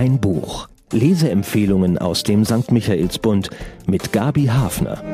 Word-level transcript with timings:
Ein 0.00 0.18
Buch. 0.18 0.66
Leseempfehlungen 0.92 1.98
aus 1.98 2.22
dem 2.22 2.46
St. 2.46 2.72
Michaelsbund 2.72 3.50
mit 3.86 4.14
Gabi 4.14 4.46
Hafner. 4.46 5.04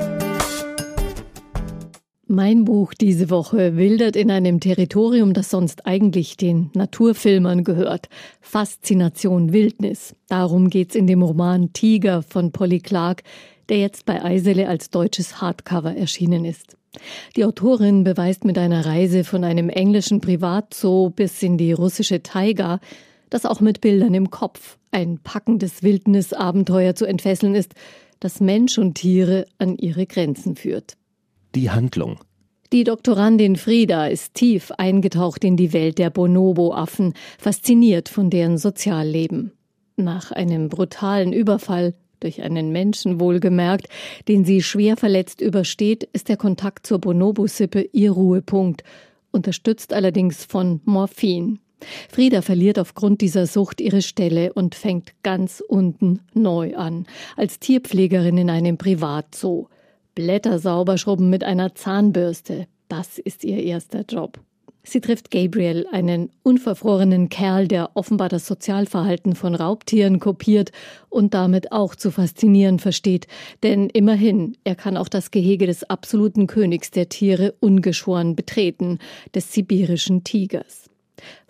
Mein 2.28 2.64
Buch 2.64 2.94
diese 2.94 3.28
Woche 3.28 3.76
wildert 3.76 4.14
in 4.14 4.30
einem 4.30 4.60
Territorium, 4.60 5.32
das 5.32 5.50
sonst 5.50 5.86
eigentlich 5.86 6.36
den 6.36 6.70
Naturfilmern 6.74 7.64
gehört. 7.64 8.08
Faszination 8.40 9.52
Wildnis. 9.52 10.14
Darum 10.28 10.70
geht's 10.70 10.94
in 10.94 11.08
dem 11.08 11.22
Roman 11.22 11.72
Tiger 11.72 12.22
von 12.22 12.52
Polly 12.52 12.78
Clark, 12.78 13.24
der 13.68 13.80
jetzt 13.80 14.04
bei 14.04 14.22
Eisele 14.22 14.68
als 14.68 14.90
deutsches 14.90 15.40
Hardcover 15.40 15.96
erschienen 15.96 16.44
ist. 16.44 16.76
Die 17.34 17.44
Autorin 17.44 18.04
beweist 18.04 18.44
mit 18.44 18.56
einer 18.56 18.86
Reise 18.86 19.24
von 19.24 19.42
einem 19.42 19.68
englischen 19.68 20.20
Privatzoo 20.20 21.10
bis 21.10 21.42
in 21.42 21.58
die 21.58 21.72
russische 21.72 22.22
Taiga, 22.22 22.78
dass 23.30 23.46
auch 23.46 23.60
mit 23.60 23.80
Bildern 23.80 24.14
im 24.14 24.30
Kopf 24.30 24.78
ein 24.90 25.18
packendes 25.18 25.82
Wildnisabenteuer 25.82 26.94
zu 26.94 27.06
entfesseln 27.06 27.54
ist, 27.54 27.74
das 28.20 28.40
Mensch 28.40 28.78
und 28.78 28.94
Tiere 28.94 29.46
an 29.58 29.76
ihre 29.76 30.06
Grenzen 30.06 30.56
führt. 30.56 30.96
Die 31.54 31.70
Handlung. 31.70 32.18
Die 32.72 32.84
Doktorandin 32.84 33.56
Frieda 33.56 34.06
ist 34.06 34.34
tief 34.34 34.72
eingetaucht 34.72 35.44
in 35.44 35.56
die 35.56 35.72
Welt 35.72 35.98
der 35.98 36.10
Bonobo-Affen, 36.10 37.14
fasziniert 37.38 38.08
von 38.08 38.28
deren 38.28 38.58
Sozialleben. 38.58 39.52
Nach 39.96 40.32
einem 40.32 40.68
brutalen 40.68 41.32
Überfall 41.32 41.94
durch 42.20 42.42
einen 42.42 42.72
Menschen 42.72 43.20
wohlgemerkt, 43.20 43.88
den 44.26 44.44
sie 44.44 44.62
schwer 44.62 44.96
verletzt 44.96 45.40
übersteht, 45.40 46.08
ist 46.12 46.28
der 46.28 46.36
Kontakt 46.36 46.86
zur 46.86 46.98
Bonobo-Sippe 46.98 47.88
ihr 47.92 48.10
Ruhepunkt, 48.10 48.82
unterstützt 49.30 49.92
allerdings 49.92 50.44
von 50.44 50.80
Morphin. 50.84 51.60
Frieda 52.10 52.42
verliert 52.42 52.78
aufgrund 52.78 53.20
dieser 53.20 53.46
Sucht 53.46 53.80
ihre 53.80 54.02
Stelle 54.02 54.52
und 54.52 54.74
fängt 54.74 55.12
ganz 55.22 55.62
unten 55.66 56.20
neu 56.34 56.76
an, 56.76 57.06
als 57.36 57.58
Tierpflegerin 57.58 58.38
in 58.38 58.50
einem 58.50 58.78
Privatzoo. 58.78 59.68
Blätter 60.14 60.58
sauber 60.58 60.98
schrubben 60.98 61.30
mit 61.30 61.44
einer 61.44 61.74
Zahnbürste, 61.74 62.66
das 62.88 63.18
ist 63.18 63.44
ihr 63.44 63.62
erster 63.62 64.02
Job. 64.08 64.40
Sie 64.88 65.00
trifft 65.00 65.32
Gabriel, 65.32 65.88
einen 65.90 66.30
unverfrorenen 66.44 67.28
Kerl, 67.28 67.66
der 67.66 67.90
offenbar 67.94 68.28
das 68.28 68.46
Sozialverhalten 68.46 69.34
von 69.34 69.56
Raubtieren 69.56 70.20
kopiert 70.20 70.70
und 71.08 71.34
damit 71.34 71.72
auch 71.72 71.96
zu 71.96 72.12
faszinieren 72.12 72.78
versteht. 72.78 73.26
Denn 73.64 73.90
immerhin, 73.90 74.56
er 74.62 74.76
kann 74.76 74.96
auch 74.96 75.08
das 75.08 75.32
Gehege 75.32 75.66
des 75.66 75.82
absoluten 75.82 76.46
Königs 76.46 76.92
der 76.92 77.08
Tiere 77.08 77.54
ungeschoren 77.58 78.36
betreten, 78.36 79.00
des 79.34 79.52
sibirischen 79.52 80.22
Tigers. 80.22 80.88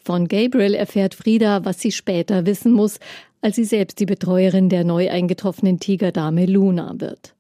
Von 0.07 0.29
Gabriel 0.29 0.75
erfährt 0.75 1.17
Frieda, 1.17 1.65
was 1.65 1.81
sie 1.81 1.91
später 1.91 2.47
wissen 2.47 2.71
muss, 2.71 3.01
als 3.41 3.57
sie 3.57 3.65
selbst 3.65 3.99
die 3.99 4.07
Betreuerin 4.07 4.69
der 4.69 4.85
neu 4.85 5.11
eingetroffenen 5.11 5.81
Tigerdame 5.81 6.47
Luna 6.47 6.95
wird. 6.99 7.35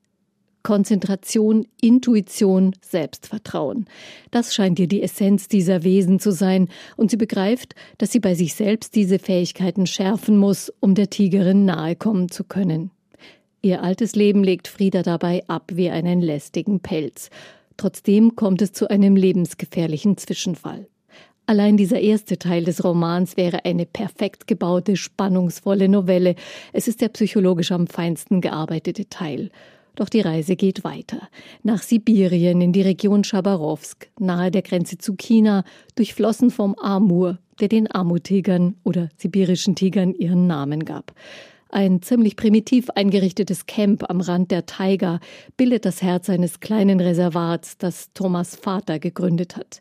Konzentration, 0.64 1.68
Intuition, 1.80 2.74
Selbstvertrauen. 2.80 3.86
Das 4.32 4.52
scheint 4.52 4.80
ihr 4.80 4.88
die 4.88 5.00
Essenz 5.00 5.46
dieser 5.46 5.84
Wesen 5.84 6.18
zu 6.18 6.32
sein, 6.32 6.68
und 6.96 7.12
sie 7.12 7.16
begreift, 7.16 7.76
dass 7.98 8.10
sie 8.10 8.18
bei 8.18 8.34
sich 8.34 8.54
selbst 8.54 8.96
diese 8.96 9.20
Fähigkeiten 9.20 9.86
schärfen 9.86 10.36
muss, 10.36 10.72
um 10.80 10.96
der 10.96 11.08
Tigerin 11.08 11.66
nahe 11.66 11.94
kommen 11.94 12.32
zu 12.32 12.42
können. 12.42 12.90
Ihr 13.62 13.80
altes 13.80 14.16
Leben 14.16 14.42
legt 14.42 14.66
Frieda 14.66 15.04
dabei 15.04 15.44
ab 15.46 15.70
wie 15.72 15.88
einen 15.88 16.20
lästigen 16.20 16.80
Pelz. 16.80 17.30
Trotzdem 17.76 18.34
kommt 18.34 18.60
es 18.60 18.72
zu 18.72 18.90
einem 18.90 19.14
lebensgefährlichen 19.14 20.16
Zwischenfall. 20.16 20.88
Allein 21.48 21.76
dieser 21.76 22.00
erste 22.00 22.38
Teil 22.38 22.64
des 22.64 22.82
Romans 22.82 23.36
wäre 23.36 23.64
eine 23.64 23.86
perfekt 23.86 24.48
gebaute, 24.48 24.96
spannungsvolle 24.96 25.88
Novelle. 25.88 26.34
Es 26.72 26.88
ist 26.88 27.00
der 27.00 27.08
psychologisch 27.08 27.70
am 27.70 27.86
feinsten 27.86 28.40
gearbeitete 28.40 29.08
Teil. 29.08 29.50
Doch 29.94 30.08
die 30.08 30.20
Reise 30.20 30.56
geht 30.56 30.82
weiter. 30.82 31.28
Nach 31.62 31.80
Sibirien 31.82 32.60
in 32.60 32.72
die 32.72 32.82
Region 32.82 33.22
Chabarowsk, 33.22 34.08
nahe 34.18 34.50
der 34.50 34.62
Grenze 34.62 34.98
zu 34.98 35.14
China, 35.14 35.62
durchflossen 35.94 36.50
vom 36.50 36.74
Amur, 36.74 37.38
der 37.60 37.68
den 37.68 37.94
Amutigern 37.94 38.74
oder 38.82 39.08
sibirischen 39.16 39.76
Tigern 39.76 40.14
ihren 40.14 40.48
Namen 40.48 40.84
gab. 40.84 41.14
Ein 41.68 42.02
ziemlich 42.02 42.36
primitiv 42.36 42.90
eingerichtetes 42.90 43.66
Camp 43.66 44.08
am 44.08 44.20
Rand 44.20 44.50
der 44.50 44.66
Taiga 44.66 45.20
bildet 45.56 45.84
das 45.84 46.02
Herz 46.02 46.28
eines 46.28 46.60
kleinen 46.60 47.00
Reservats, 47.00 47.76
das 47.78 48.12
Thomas 48.14 48.54
Vater 48.56 48.98
gegründet 48.98 49.56
hat. 49.56 49.80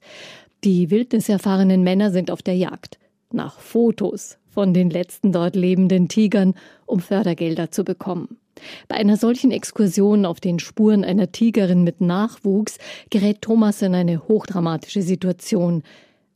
Die 0.65 0.89
wildniserfahrenen 0.89 1.83
Männer 1.83 2.09
sind 2.09 2.31
auf 2.31 2.41
der 2.41 2.55
Jagd 2.55 2.97
nach 3.31 3.59
Fotos 3.59 4.39
von 4.49 4.73
den 4.73 4.89
letzten 4.89 5.31
dort 5.31 5.55
lebenden 5.55 6.07
Tigern, 6.07 6.55
um 6.87 7.01
Fördergelder 7.01 7.69
zu 7.69 7.83
bekommen. 7.83 8.39
Bei 8.87 8.95
einer 8.95 9.15
solchen 9.15 9.51
Exkursion 9.51 10.25
auf 10.25 10.39
den 10.39 10.57
Spuren 10.57 11.03
einer 11.03 11.31
Tigerin 11.31 11.83
mit 11.83 12.01
Nachwuchs 12.01 12.79
gerät 13.11 13.43
Thomas 13.43 13.83
in 13.83 13.93
eine 13.93 14.27
hochdramatische 14.27 15.03
Situation. 15.03 15.83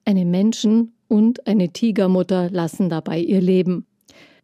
Eine 0.05 0.25
Menschen- 0.25 0.93
und 1.07 1.47
eine 1.47 1.69
Tigermutter 1.69 2.51
lassen 2.51 2.87
dabei 2.87 3.17
ihr 3.17 3.41
Leben. 3.41 3.87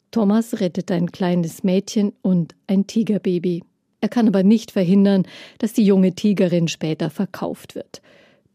Thomas 0.09 0.61
rettet 0.61 0.89
ein 0.89 1.11
kleines 1.11 1.63
Mädchen 1.63 2.11
und 2.23 2.55
ein 2.65 2.87
Tigerbaby. 2.87 3.61
Er 4.01 4.09
kann 4.09 4.27
aber 4.27 4.41
nicht 4.41 4.71
verhindern, 4.71 5.27
dass 5.59 5.73
die 5.73 5.85
junge 5.85 6.15
Tigerin 6.15 6.69
später 6.69 7.11
verkauft 7.11 7.75
wird. 7.75 8.01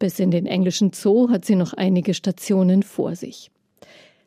Bis 0.01 0.19
in 0.19 0.31
den 0.31 0.47
englischen 0.47 0.93
Zoo 0.93 1.29
hat 1.29 1.45
sie 1.45 1.55
noch 1.55 1.75
einige 1.75 2.15
Stationen 2.15 2.83
vor 2.83 3.15
sich. 3.15 3.51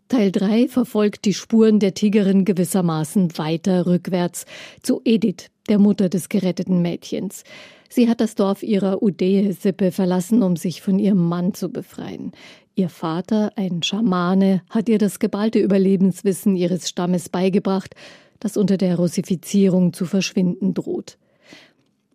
Teil 0.08 0.32
3 0.32 0.68
verfolgt 0.68 1.26
die 1.26 1.34
Spuren 1.34 1.80
der 1.80 1.96
Tigerin 1.96 2.46
gewissermaßen 2.46 3.40
weiter 3.40 3.88
rückwärts 3.88 4.46
zu 4.84 5.02
Edith, 5.04 5.48
der 5.68 5.80
Mutter 5.80 6.10
des 6.10 6.30
geretteten 6.30 6.84
Mädchens. 6.84 7.44
Sie 7.90 8.08
hat 8.08 8.22
das 8.22 8.36
Dorf 8.36 8.62
ihrer 8.62 9.02
Udehe-Sippe 9.02 9.92
verlassen, 9.92 10.44
um 10.44 10.58
sich 10.58 10.84
von 10.84 11.00
ihrem 11.00 11.28
Mann 11.28 11.56
zu 11.56 11.70
befreien. 11.70 12.34
Ihr 12.76 12.90
Vater, 12.90 13.52
ein 13.56 13.82
Schamane, 13.82 14.62
hat 14.70 14.90
ihr 14.90 15.00
das 15.00 15.18
geballte 15.18 15.58
Überlebenswissen 15.58 16.56
ihres 16.56 16.88
Stammes 16.88 17.30
beigebracht, 17.30 17.96
das 18.40 18.58
unter 18.58 18.78
der 18.78 18.98
Russifizierung 18.98 19.94
zu 19.94 20.06
verschwinden 20.06 20.76
droht. 20.76 21.18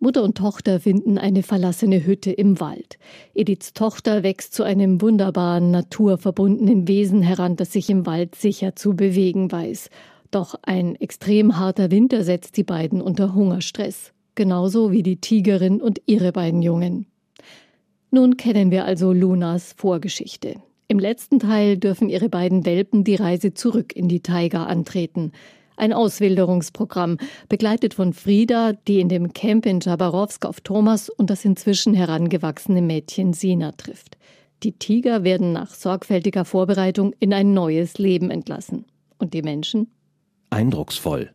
Mutter 0.01 0.23
und 0.23 0.37
Tochter 0.37 0.79
finden 0.79 1.17
eine 1.17 1.43
verlassene 1.43 2.05
Hütte 2.05 2.31
im 2.31 2.61
Wald. 2.61 2.97
Ediths 3.33 3.73
Tochter 3.73 4.23
wächst 4.23 4.53
zu 4.53 4.63
einem 4.63 5.01
wunderbaren, 5.01 5.71
naturverbundenen 5.71 6.87
Wesen 6.87 7.21
heran, 7.21 7.57
das 7.57 7.73
sich 7.73 7.89
im 7.89 8.05
Wald 8.05 8.35
sicher 8.35 8.77
zu 8.77 8.95
bewegen 8.95 9.51
weiß. 9.51 9.89
Doch 10.31 10.55
ein 10.61 10.95
extrem 10.95 11.57
harter 11.57 11.91
Winter 11.91 12.23
setzt 12.23 12.55
die 12.55 12.63
beiden 12.63 13.01
unter 13.01 13.33
Hungerstress. 13.35 14.13
Genauso 14.35 14.91
wie 14.91 15.03
die 15.03 15.17
Tigerin 15.17 15.81
und 15.81 16.01
ihre 16.05 16.31
beiden 16.31 16.61
Jungen. 16.61 17.05
Nun 18.09 18.37
kennen 18.37 18.71
wir 18.71 18.85
also 18.85 19.11
Lunas 19.11 19.73
Vorgeschichte. 19.75 20.55
Im 20.87 20.97
letzten 20.97 21.39
Teil 21.39 21.77
dürfen 21.77 22.09
ihre 22.09 22.29
beiden 22.29 22.65
Welpen 22.65 23.03
die 23.03 23.15
Reise 23.15 23.53
zurück 23.53 23.95
in 23.95 24.07
die 24.07 24.21
Taiga 24.21 24.63
antreten 24.63 25.33
ein 25.79 25.93
Auswilderungsprogramm, 25.93 27.17
begleitet 27.47 27.93
von 27.93 28.13
Frieda, 28.13 28.73
die 28.87 28.99
in 28.99 29.09
dem 29.09 29.33
Camp 29.33 29.65
in 29.65 29.79
Jabarowsk 29.79 30.45
auf 30.45 30.61
Thomas 30.61 31.09
und 31.09 31.29
das 31.29 31.45
inzwischen 31.45 31.93
herangewachsene 31.93 32.81
Mädchen 32.81 33.33
Sina 33.33 33.71
trifft. 33.71 34.17
Die 34.63 34.73
Tiger 34.73 35.23
werden 35.23 35.53
nach 35.53 35.73
sorgfältiger 35.73 36.43
Vorbereitung 36.43 37.13
in 37.19 37.33
ein 37.33 37.53
neues 37.53 37.97
Leben 37.97 38.29
entlassen. 38.29 38.85
Und 39.17 39.33
die 39.33 39.41
Menschen? 39.41 39.87
Eindrucksvoll. 40.49 41.31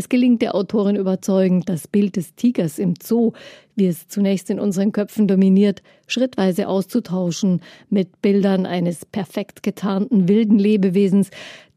Es 0.00 0.08
gelingt 0.08 0.40
der 0.40 0.54
Autorin 0.54 0.96
überzeugend, 0.96 1.68
das 1.68 1.86
Bild 1.86 2.16
des 2.16 2.34
Tigers 2.34 2.78
im 2.78 2.94
Zoo, 3.02 3.32
wie 3.76 3.86
es 3.86 4.08
zunächst 4.08 4.48
in 4.48 4.58
unseren 4.58 4.92
Köpfen 4.92 5.28
dominiert, 5.28 5.82
schrittweise 6.06 6.68
auszutauschen 6.68 7.60
mit 7.90 8.22
Bildern 8.22 8.64
eines 8.64 9.04
perfekt 9.04 9.62
getarnten 9.62 10.26
wilden 10.26 10.58
Lebewesens, 10.58 11.28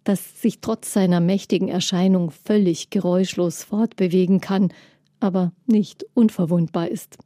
das 0.04 0.42
sich 0.42 0.60
trotz 0.60 0.94
seiner 0.94 1.20
mächtigen 1.20 1.70
Erscheinung 1.70 2.32
völlig 2.32 2.90
geräuschlos 2.90 3.64
fortbewegen 3.64 4.42
kann, 4.42 4.74
aber 5.20 5.52
nicht 5.66 6.06
unverwundbar 6.14 6.90
ist. 6.90 7.18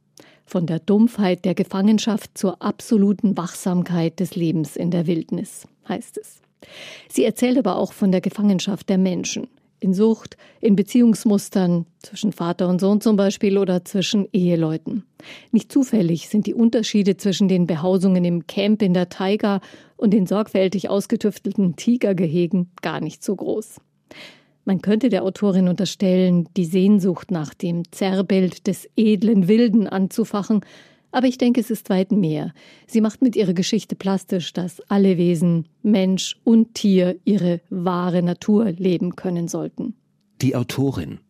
Von 0.46 0.66
der 0.66 0.78
Dumpfheit 0.78 1.44
der 1.44 1.54
Gefangenschaft 1.54 2.38
zur 2.38 2.62
absoluten 2.62 3.36
Wachsamkeit 3.36 4.20
des 4.20 4.34
Lebens 4.36 4.76
in 4.76 4.90
der 4.90 5.06
Wildnis, 5.06 5.66
heißt 5.88 6.18
es. 6.18 6.40
Sie 7.08 7.24
erzählt 7.24 7.58
aber 7.58 7.76
auch 7.76 7.92
von 7.92 8.12
der 8.12 8.20
Gefangenschaft 8.20 8.88
der 8.88 8.98
Menschen 8.98 9.48
in 9.80 9.94
Sucht, 9.94 10.36
in 10.60 10.76
Beziehungsmustern 10.76 11.86
zwischen 12.00 12.32
Vater 12.32 12.68
und 12.68 12.80
Sohn 12.80 13.00
zum 13.00 13.16
Beispiel 13.16 13.58
oder 13.58 13.84
zwischen 13.84 14.28
Eheleuten. 14.32 15.04
Nicht 15.52 15.72
zufällig 15.72 16.28
sind 16.28 16.46
die 16.46 16.54
Unterschiede 16.54 17.16
zwischen 17.16 17.48
den 17.48 17.66
Behausungen 17.66 18.24
im 18.24 18.46
Camp 18.46 18.82
in 18.82 18.94
der 18.94 19.08
Taiga 19.08 19.60
und 19.96 20.12
den 20.12 20.26
sorgfältig 20.26 20.90
ausgetüftelten 20.90 21.76
Tigergehegen 21.76 22.70
gar 22.82 23.00
nicht 23.00 23.22
so 23.22 23.36
groß. 23.36 23.80
Man 24.64 24.82
könnte 24.82 25.08
der 25.08 25.22
Autorin 25.24 25.66
unterstellen, 25.66 26.48
die 26.56 26.66
Sehnsucht 26.66 27.30
nach 27.30 27.54
dem 27.54 27.90
Zerrbild 27.90 28.66
des 28.66 28.88
edlen 28.96 29.48
Wilden 29.48 29.86
anzufachen, 29.86 30.60
Aber 31.10 31.26
ich 31.26 31.38
denke, 31.38 31.60
es 31.60 31.70
ist 31.70 31.90
weit 31.90 32.12
mehr. 32.12 32.52
Sie 32.86 33.00
macht 33.00 33.22
mit 33.22 33.36
ihrer 33.36 33.54
Geschichte 33.54 33.96
plastisch, 33.96 34.52
dass 34.52 34.80
alle 34.88 35.16
Wesen, 35.16 35.68
Mensch 35.82 36.36
und 36.44 36.74
Tier, 36.74 37.16
ihre 37.24 37.60
wahre 37.70 38.22
Natur 38.22 38.72
leben 38.72 39.16
können 39.16 39.48
sollten. 39.48 39.94
Die 40.40 40.54
Autorin 40.54 41.20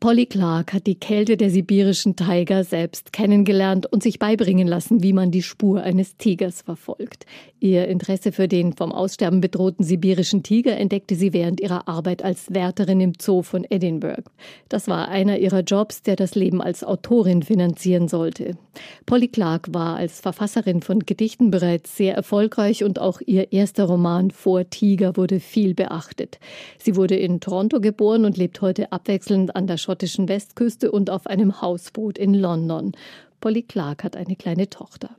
Polly 0.00 0.26
Clark 0.26 0.74
hat 0.74 0.86
die 0.86 0.94
Kälte 0.94 1.36
der 1.36 1.50
sibirischen 1.50 2.14
Tiger 2.14 2.62
selbst 2.62 3.12
kennengelernt 3.12 3.86
und 3.86 4.04
sich 4.04 4.20
beibringen 4.20 4.68
lassen, 4.68 5.02
wie 5.02 5.12
man 5.12 5.32
die 5.32 5.42
Spur 5.42 5.82
eines 5.82 6.16
Tigers 6.16 6.62
verfolgt. 6.62 7.26
Ihr 7.58 7.88
Interesse 7.88 8.30
für 8.30 8.46
den 8.46 8.74
vom 8.74 8.92
Aussterben 8.92 9.40
bedrohten 9.40 9.82
sibirischen 9.82 10.44
Tiger 10.44 10.76
entdeckte 10.76 11.16
sie 11.16 11.32
während 11.32 11.60
ihrer 11.60 11.88
Arbeit 11.88 12.22
als 12.22 12.54
Wärterin 12.54 13.00
im 13.00 13.12
Zoo 13.20 13.42
von 13.42 13.66
Edinburgh. 13.68 14.22
Das 14.68 14.86
war 14.86 15.08
einer 15.08 15.40
ihrer 15.40 15.62
Jobs, 15.62 16.02
der 16.02 16.14
das 16.14 16.36
Leben 16.36 16.62
als 16.62 16.84
Autorin 16.84 17.42
finanzieren 17.42 18.06
sollte. 18.06 18.56
Polly 19.04 19.26
Clark 19.26 19.74
war 19.74 19.96
als 19.96 20.20
Verfasserin 20.20 20.80
von 20.80 21.00
Gedichten 21.00 21.50
bereits 21.50 21.96
sehr 21.96 22.14
erfolgreich 22.14 22.84
und 22.84 23.00
auch 23.00 23.20
ihr 23.26 23.52
erster 23.52 23.84
Roman 23.84 24.30
Vor 24.30 24.70
Tiger 24.70 25.16
wurde 25.16 25.40
viel 25.40 25.74
beachtet. 25.74 26.38
Sie 26.78 26.94
wurde 26.94 27.16
in 27.16 27.40
Toronto 27.40 27.80
geboren 27.80 28.24
und 28.24 28.36
lebt 28.36 28.60
heute 28.60 28.92
abwechselnd 28.92 29.56
an 29.56 29.66
der 29.66 29.78
schottischen 29.88 30.28
Westküste 30.28 30.92
und 30.92 31.08
auf 31.08 31.26
einem 31.26 31.62
Hausboot 31.62 32.18
in 32.18 32.34
London. 32.34 32.92
Polly 33.40 33.62
Clark 33.62 34.04
hat 34.04 34.18
eine 34.18 34.36
kleine 34.36 34.68
Tochter. 34.68 35.16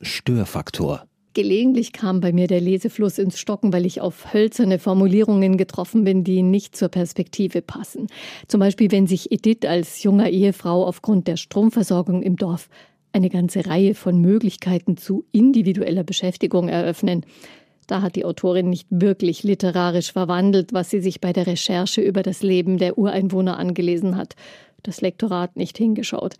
Störfaktor. 0.00 1.04
Gelegentlich 1.34 1.92
kam 1.92 2.20
bei 2.20 2.32
mir 2.32 2.46
der 2.46 2.62
Lesefluss 2.62 3.18
ins 3.18 3.38
Stocken, 3.38 3.74
weil 3.74 3.84
ich 3.84 4.00
auf 4.00 4.32
hölzerne 4.32 4.78
Formulierungen 4.78 5.58
getroffen 5.58 6.04
bin, 6.04 6.24
die 6.24 6.40
nicht 6.40 6.74
zur 6.74 6.88
Perspektive 6.88 7.60
passen. 7.60 8.06
Zum 8.48 8.60
Beispiel, 8.60 8.90
wenn 8.90 9.06
sich 9.06 9.32
Edith 9.32 9.68
als 9.68 10.02
junger 10.02 10.30
Ehefrau 10.30 10.86
aufgrund 10.86 11.28
der 11.28 11.36
Stromversorgung 11.36 12.22
im 12.22 12.36
Dorf 12.36 12.70
eine 13.12 13.28
ganze 13.28 13.66
Reihe 13.66 13.94
von 13.94 14.18
Möglichkeiten 14.18 14.96
zu 14.96 15.26
individueller 15.30 16.04
Beschäftigung 16.04 16.70
eröffnen. 16.70 17.26
Da 17.86 18.02
hat 18.02 18.16
die 18.16 18.24
Autorin 18.24 18.68
nicht 18.68 18.88
wirklich 18.90 19.42
literarisch 19.42 20.12
verwandelt, 20.12 20.72
was 20.72 20.90
sie 20.90 21.00
sich 21.00 21.20
bei 21.20 21.32
der 21.32 21.46
Recherche 21.46 22.00
über 22.00 22.22
das 22.22 22.42
Leben 22.42 22.78
der 22.78 22.98
Ureinwohner 22.98 23.58
angelesen 23.58 24.16
hat. 24.16 24.34
Das 24.82 25.00
Lektorat 25.00 25.56
nicht 25.56 25.78
hingeschaut. 25.78 26.34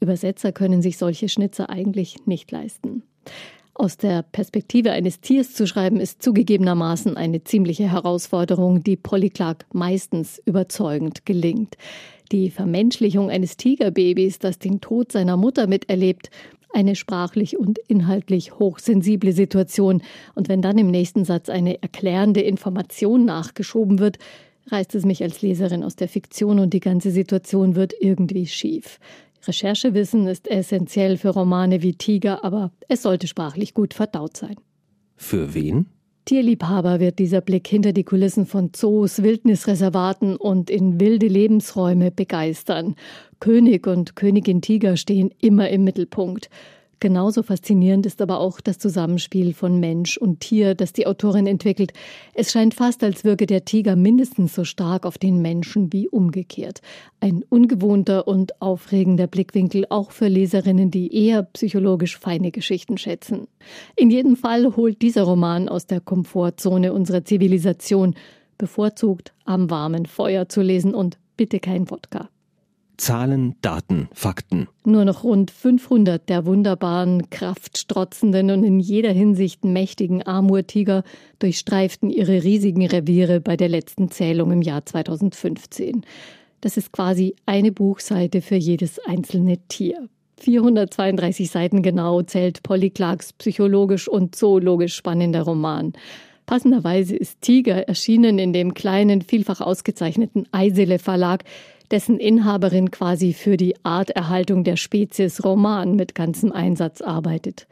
Übersetzer 0.00 0.52
können 0.52 0.82
sich 0.82 0.98
solche 0.98 1.28
Schnitzer 1.28 1.70
eigentlich 1.70 2.26
nicht 2.26 2.50
leisten. 2.50 3.02
Aus 3.74 3.96
der 3.96 4.22
Perspektive 4.22 4.92
eines 4.92 5.20
Tiers 5.20 5.54
zu 5.54 5.66
schreiben, 5.66 6.00
ist 6.00 6.22
zugegebenermaßen 6.22 7.16
eine 7.16 7.44
ziemliche 7.44 7.90
Herausforderung, 7.90 8.82
die 8.82 8.96
Polly 8.96 9.30
Clark 9.30 9.64
meistens 9.72 10.40
überzeugend 10.44 11.24
gelingt. 11.24 11.76
Die 12.30 12.50
Vermenschlichung 12.50 13.30
eines 13.30 13.56
Tigerbabys, 13.56 14.38
das 14.38 14.58
den 14.58 14.80
Tod 14.80 15.12
seiner 15.12 15.36
Mutter 15.36 15.66
miterlebt, 15.66 16.30
eine 16.72 16.96
sprachlich 16.96 17.58
und 17.58 17.78
inhaltlich 17.88 18.58
hochsensible 18.58 19.32
Situation. 19.32 20.02
Und 20.34 20.48
wenn 20.48 20.62
dann 20.62 20.78
im 20.78 20.90
nächsten 20.90 21.24
Satz 21.24 21.48
eine 21.48 21.82
erklärende 21.82 22.40
Information 22.40 23.24
nachgeschoben 23.24 23.98
wird, 23.98 24.18
reißt 24.68 24.94
es 24.94 25.04
mich 25.04 25.22
als 25.22 25.42
Leserin 25.42 25.84
aus 25.84 25.96
der 25.96 26.08
Fiktion 26.08 26.58
und 26.58 26.72
die 26.74 26.80
ganze 26.80 27.10
Situation 27.10 27.74
wird 27.74 27.92
irgendwie 27.98 28.46
schief. 28.46 28.98
Recherchewissen 29.46 30.26
ist 30.26 30.48
essentiell 30.48 31.16
für 31.16 31.30
Romane 31.30 31.82
wie 31.82 31.94
Tiger, 31.94 32.44
aber 32.44 32.72
es 32.88 33.02
sollte 33.02 33.26
sprachlich 33.26 33.74
gut 33.74 33.94
verdaut 33.94 34.36
sein. 34.36 34.56
Für 35.16 35.54
wen? 35.54 35.86
Tierliebhaber 36.30 37.00
wird 37.00 37.18
dieser 37.18 37.40
Blick 37.40 37.66
hinter 37.66 37.92
die 37.92 38.04
Kulissen 38.04 38.46
von 38.46 38.72
Zoos, 38.72 39.24
Wildnisreservaten 39.24 40.36
und 40.36 40.70
in 40.70 41.00
wilde 41.00 41.26
Lebensräume 41.26 42.12
begeistern. 42.12 42.94
König 43.40 43.88
und 43.88 44.14
Königin 44.14 44.62
Tiger 44.62 44.96
stehen 44.96 45.34
immer 45.40 45.70
im 45.70 45.82
Mittelpunkt. 45.82 46.48
Genauso 47.00 47.42
faszinierend 47.42 48.04
ist 48.04 48.20
aber 48.20 48.40
auch 48.40 48.60
das 48.60 48.78
Zusammenspiel 48.78 49.54
von 49.54 49.80
Mensch 49.80 50.18
und 50.18 50.40
Tier, 50.40 50.74
das 50.74 50.92
die 50.92 51.06
Autorin 51.06 51.46
entwickelt. 51.46 51.94
Es 52.34 52.52
scheint 52.52 52.74
fast, 52.74 53.02
als 53.02 53.24
wirke 53.24 53.46
der 53.46 53.64
Tiger 53.64 53.96
mindestens 53.96 54.54
so 54.54 54.64
stark 54.64 55.06
auf 55.06 55.16
den 55.16 55.40
Menschen 55.40 55.94
wie 55.94 56.08
umgekehrt. 56.10 56.82
Ein 57.18 57.42
ungewohnter 57.48 58.28
und 58.28 58.60
aufregender 58.60 59.26
Blickwinkel 59.28 59.86
auch 59.88 60.10
für 60.10 60.28
Leserinnen, 60.28 60.90
die 60.90 61.14
eher 61.14 61.42
psychologisch 61.42 62.18
feine 62.18 62.50
Geschichten 62.50 62.98
schätzen. 62.98 63.48
In 63.96 64.10
jedem 64.10 64.36
Fall 64.36 64.76
holt 64.76 65.00
dieser 65.00 65.22
Roman 65.22 65.70
aus 65.70 65.86
der 65.86 66.02
Komfortzone 66.02 66.92
unserer 66.92 67.24
Zivilisation, 67.24 68.14
bevorzugt 68.58 69.32
am 69.46 69.70
warmen 69.70 70.04
Feuer 70.04 70.50
zu 70.50 70.60
lesen 70.60 70.94
und 70.94 71.18
bitte 71.38 71.60
kein 71.60 71.90
Wodka. 71.90 72.28
Zahlen, 73.00 73.54
Daten, 73.62 74.10
Fakten. 74.12 74.68
Nur 74.84 75.06
noch 75.06 75.24
rund 75.24 75.50
500 75.50 76.28
der 76.28 76.44
wunderbaren, 76.44 77.30
kraftstrotzenden 77.30 78.50
und 78.50 78.62
in 78.62 78.78
jeder 78.78 79.10
Hinsicht 79.10 79.64
mächtigen 79.64 80.26
Amurtiger 80.26 81.02
durchstreiften 81.38 82.10
ihre 82.10 82.42
riesigen 82.44 82.86
Reviere 82.86 83.40
bei 83.40 83.56
der 83.56 83.70
letzten 83.70 84.10
Zählung 84.10 84.52
im 84.52 84.60
Jahr 84.60 84.84
2015. 84.84 86.02
Das 86.60 86.76
ist 86.76 86.92
quasi 86.92 87.34
eine 87.46 87.72
Buchseite 87.72 88.42
für 88.42 88.56
jedes 88.56 88.98
einzelne 89.06 89.56
Tier. 89.68 90.10
432 90.38 91.50
Seiten 91.50 91.80
genau 91.82 92.20
zählt 92.20 92.62
Polly 92.62 92.90
Clarks 92.90 93.32
psychologisch 93.32 94.08
und 94.08 94.34
zoologisch 94.34 94.94
spannender 94.94 95.42
Roman. 95.42 95.94
Passenderweise 96.44 97.16
ist 97.16 97.40
Tiger 97.40 97.88
erschienen 97.88 98.38
in 98.38 98.52
dem 98.52 98.74
kleinen, 98.74 99.22
vielfach 99.22 99.62
ausgezeichneten 99.62 100.48
Eisele 100.52 100.98
Verlag, 100.98 101.44
dessen 101.90 102.18
Inhaberin 102.18 102.90
quasi 102.90 103.32
für 103.32 103.56
die 103.56 103.74
Arterhaltung 103.82 104.64
der 104.64 104.76
Spezies 104.76 105.44
Roman 105.44 105.96
mit 105.96 106.14
ganzem 106.14 106.52
Einsatz 106.52 107.00
arbeitet. 107.00 107.66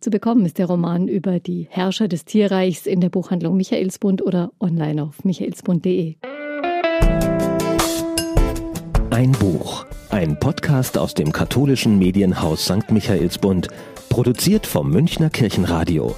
Zu 0.00 0.10
bekommen 0.10 0.44
ist 0.44 0.58
der 0.58 0.66
Roman 0.66 1.08
über 1.08 1.40
die 1.40 1.66
Herrscher 1.70 2.08
des 2.08 2.24
Tierreichs 2.24 2.86
in 2.86 3.00
der 3.00 3.08
Buchhandlung 3.08 3.56
Michaelsbund 3.56 4.22
oder 4.22 4.52
online 4.60 5.02
auf 5.02 5.24
michaelsbund.de. 5.24 6.16
Ein 9.10 9.32
Buch, 9.32 9.86
ein 10.10 10.38
Podcast 10.38 10.98
aus 10.98 11.14
dem 11.14 11.32
katholischen 11.32 11.98
Medienhaus 11.98 12.64
St. 12.64 12.90
Michaelsbund, 12.90 13.68
produziert 14.10 14.66
vom 14.66 14.90
Münchner 14.90 15.30
Kirchenradio. 15.30 16.14